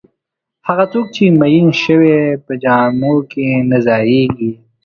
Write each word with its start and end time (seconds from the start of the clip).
هغه 0.67 0.85
څوک 0.91 1.05
چې 1.15 1.23
میین 1.39 1.67
شوی 1.83 2.15
په 2.45 2.53
جامو 2.63 3.13
کې 3.31 3.45
نه 3.69 3.77
ځایېږي. 3.85 4.51